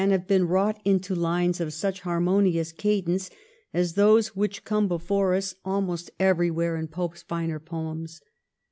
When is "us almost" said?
5.35-6.09